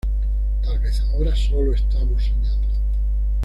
[0.63, 2.67] Tal vez ahora sólo estamos soñando".